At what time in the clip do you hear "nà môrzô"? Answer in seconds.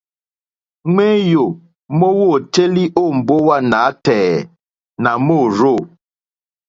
5.03-5.75